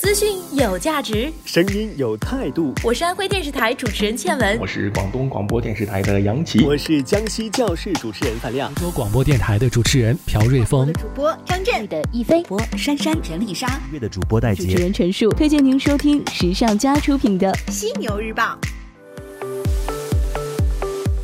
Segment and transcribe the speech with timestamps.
[0.00, 2.72] 资讯有价值，声音有态度。
[2.82, 11.86] 我是安徽电视台主持人倩文，我是广东广播电视台的杨琪，我是江西教室主持人范亮，州广播电台的主持人朴瑞峰，主播张震。
[11.88, 18.58] 的一飞播珊珊陈丽莎，乐的主播戴杰，主持人陈述，推荐您收听时尚家出品的《犀牛日报》。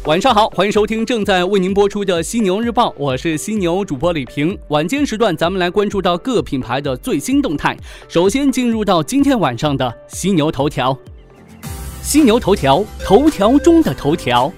[0.08, 4.58] 晚上好，欢迎收听正在为您播出的《犀牛日报》，我是犀牛主播李平。
[4.68, 7.76] 晚间时段，咱们来关注到各品牌的最新动态。
[8.08, 10.98] 首先进入到今天晚上的犀牛头条，
[12.00, 14.50] 犀牛头条，头条中的头条。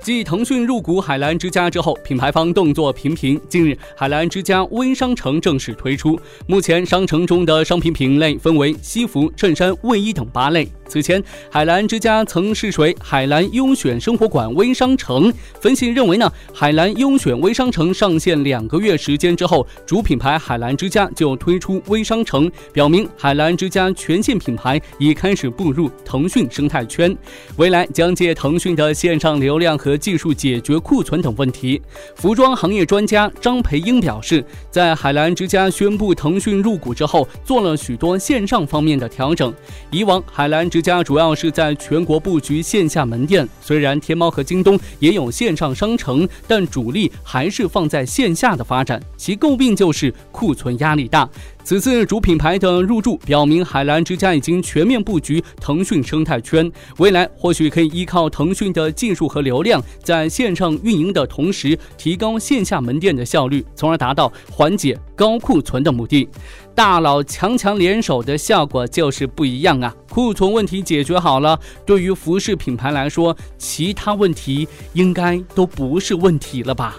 [0.00, 3.38] 继腾讯入股海澜之家之后，品牌方动作频频。
[3.50, 6.18] 近日，海澜之家微商城正式推出。
[6.46, 10.66] 目前，商城中的商品品类分为西服、衬衫、卫衣等八类。
[10.86, 15.32] 此前，海澜之家曾试水海澜优选生活馆微商城。
[15.60, 27.16] 分析认为呢，海澜优选微商城上线两个月时间之后，主品牌海澜之家就推出微商城，表明海澜之家全线品牌已开始步入腾讯生态圈，
[27.56, 31.80] 未来将借腾讯的线上流量和技术解决库存等问题。
[32.14, 39.52] 服装行业专家张培英表示，在海澜之家宣布腾讯入股之后，做了许多线上方面的调整。
[39.90, 49.00] 以往海澜之家主要是在全国布局线下门店，虽然天猫和京东也有线上商城，但主力还是放在线下的发展。
[49.16, 51.30] 其诟病就是库存压力大。
[51.62, 66.28] 此次主品牌的入驻，表明海澜之家已经全面布局腾讯生态圈，未来或许可以依靠腾讯的技术和流量，在线上运营的同时，提高线下门店的效率，从而达到缓解高库存的目的。
[66.74, 69.94] 大佬强强联手的效果就是不一样啊！
[70.10, 76.96] 库存问题解决好了，对于服饰品牌来说，其他问题应该都不是问题了吧？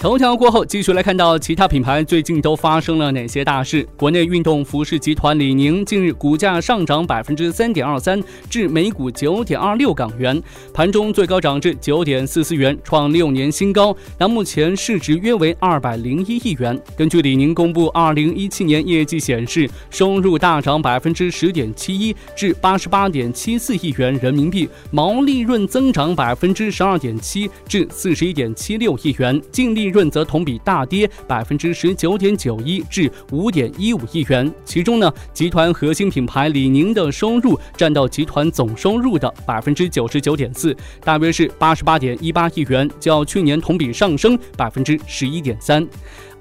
[0.00, 3.86] 头条过后，继续来看到其他品牌最近都发生了哪些大事。
[3.98, 8.18] 国内运动服饰集团李宁近日股价上涨百分之三点二三，
[8.48, 13.94] 至每股九点二六港元，盘中最高涨至九点四四元，创六年新高。
[14.16, 16.80] 那目前市值约为二百零一亿元。
[16.96, 29.89] 根据李宁公布二零一七年业绩显示，收入大涨百分之十点七一，至八十八点七四亿元人民币，毛利润增长百分之十二点七，至四十一点七六亿元，净利。
[29.90, 45.86] 润则同比大跌百分之十九点九一至五点一五亿元，其中呢，集团核心品牌李宁的收入占到集团总收入的百分之九十九点四，大约是八十八点一八亿元，较去年同比上升百分之十一点三。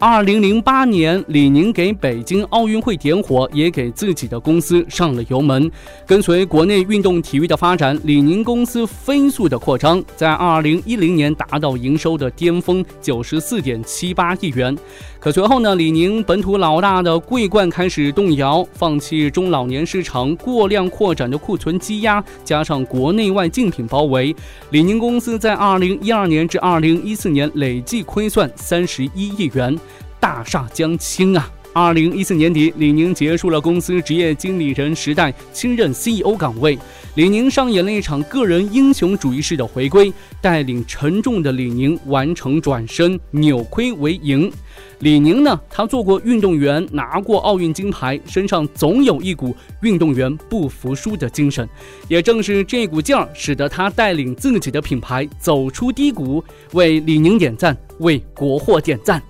[0.02, 5.70] 二零零八年，李宁给北京奥运会点火，也给自己的公司上了油门。
[6.08, 14.74] 跟随国内运动体育的发展，李宁公司飞速的扩张，在二零一零年达到营收的巅峰九十四点七八亿元。
[15.20, 24.34] 可随后呢，李宁本土老大的桂冠开始动摇，放弃中老年市场过量扩展的库存积压，加上国内外竞品包围，
[24.72, 29.78] 李宁公司在二零一二年至二零一四年累计亏损三十一亿元，
[30.20, 31.50] 大厦将倾啊！
[31.72, 36.78] 二零一四年底，李宁结束了公司职业经理人时代，亲任 CEO 岗位。
[37.16, 44.52] 李宁上演了一场个人英雄主义式的回归，带领沉重的李宁完成转身，扭亏为盈。
[45.00, 51.68] 李宁呢，他做过运动员，拿过奥运金牌，身上总有一股运动员不服输的精神。
[52.08, 56.44] 也正是这股劲儿，使得他带领自己的品牌走出低谷。
[56.74, 59.22] 为李宁点赞，为国货点赞。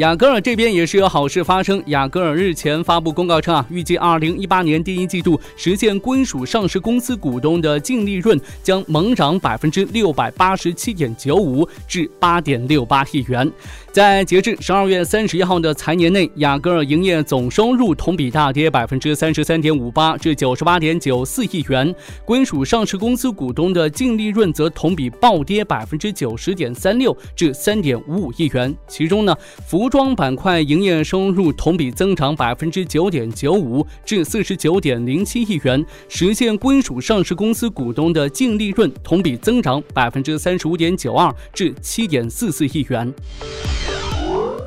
[0.00, 1.82] 雅戈尔这边也是有好事发生。
[1.88, 13.52] 雅戈尔日前发布公告称啊，预计二零一八年第一季度实现归属上市公司股东的净利润将猛涨百分之六百八十七点九五至八点六八亿元。
[13.92, 21.92] 在截至十二月三十一号的财年内，雅戈尔营业总收入同比大跌百分之三十三点五八至九十八点九四亿元，
[22.24, 28.72] 归属上市公司股东的净利润则同比暴跌百分之九十点三六至三点五五亿元。
[28.86, 43.12] 其中呢，服装板块营业收入同比增长百分之九点九五至四十九点零七亿元，实现归属上市公司股东的净利润同比增长百分之三十五点九二至七点四四亿元。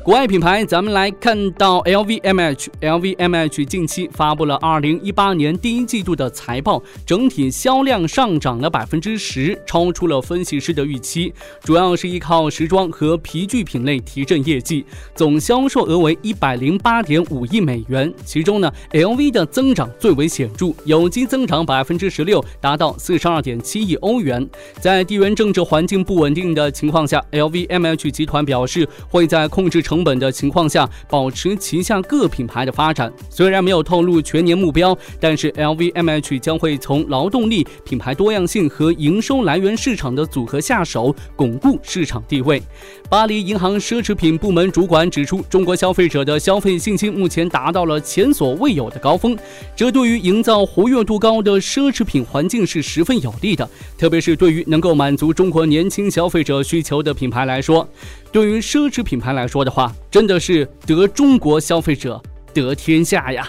[0.04, 14.84] 国外品牌，咱们来看到 LVMH，LVMH 近期发布了2018年第一季度的财报，整体销量上涨了百分之十，超出了分析师的预期，主要是依靠时装和皮具品类提振业绩，
[15.14, 24.46] 总销售额为一百零八点五亿美元，其中呢，LV 的增长最为显著，有机增长百分之十六，达到四十二点七亿欧元。
[24.78, 29.93] 在地缘政治环境不稳定的情况下，LVMH 集团表示会在控制成。
[29.94, 33.12] 成本的情况下，保持旗下各品牌的发展。
[33.30, 42.60] 虽然没有透露全年目标，但是 LVMH 将会从劳动力、品牌多样性和营收来源市场的组合下手，巩固市场地位。
[43.08, 49.38] 巴黎银行奢侈品部门主管指出，中国消费者的消费信心目前达到了前所未有的高峰，
[49.76, 57.88] 这对于营造活跃度高的奢侈品环境是十分有利的，特别是对于能够满足中国年轻消费者需求的品牌来说。
[58.32, 62.20] 对于奢侈品牌来说的话，真的是得中国消费者
[62.52, 63.48] 得天下呀。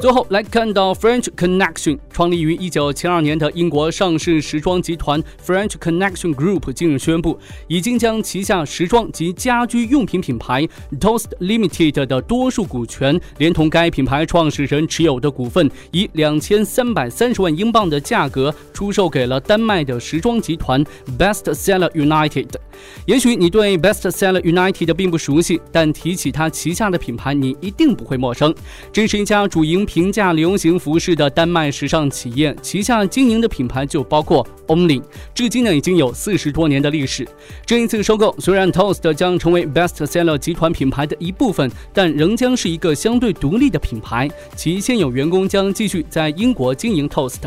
[0.00, 7.38] 最后来看到 French Connection，创立于一九七二年的英国上市时装集团 French Connection Group 近日宣布，
[7.68, 10.66] 已经将旗下时装及家居用品品牌
[10.98, 20.84] Toast Limited 的多数股权，连同该品牌创始人持有的股份，以两千三百三十万英镑的价格出售给了丹麦的时装集团
[21.16, 22.48] Best Seller United。
[23.06, 28.52] 也许你对 Best Seller United 并不熟悉，但提起它旗下的品牌，你一定不会陌生。
[28.92, 35.02] 这是一家主营平价流行服饰的丹麦时尚企业，旗下经营的品牌就包括 Only，
[35.34, 37.26] 至今呢已经有四十多年的历史。
[37.64, 44.28] 这一次收购虽然 Toast 将成为 Best Seller 集团品牌的一部分，但仍将是一个相对独立的品牌。
[44.56, 47.42] 其现有员工将继续在英国经营 Toast。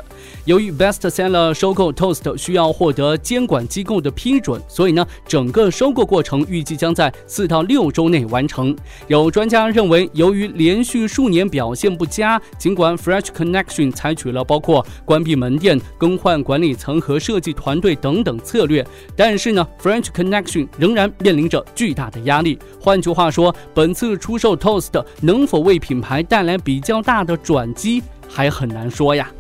[0.46, 8.76] 由于 Best Seller 收购 Toast 需要获得监管机构的批准，所以呢，整个收购过程预计将在四到六周内完成。
[9.08, 12.42] 有专家认为，由于连续数年表现不佳。
[12.58, 22.60] 尽管 Fresh Connection 采取了包括关闭门店、更换管理层和设计团队等等策略，但是呢，French Connection 仍然面临着巨大的压力。
[22.78, 29.32] 换句话说，本次出售 Toast 能否为品牌带来比较大的转机，还很难说呀。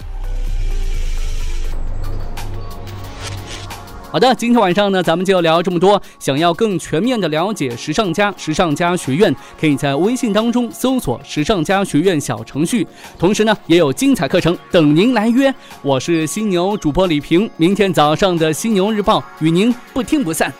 [4.12, 6.00] 好的，今天晚上呢，咱们就聊这么多。
[6.20, 12.86] 想要更全面的了解时尚家、时尚家学院，可以在微信当中搜索“时尚家学院”小程序。
[13.18, 15.54] 同时呢，也有精彩课程等您来约。
[15.82, 20.54] 我是犀牛主播李平，明天早上的犀牛日报与您不听不散。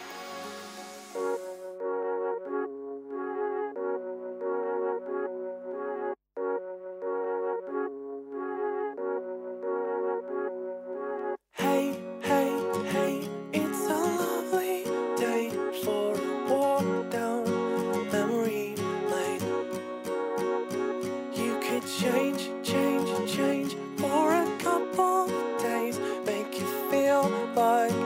[27.54, 28.01] Bye.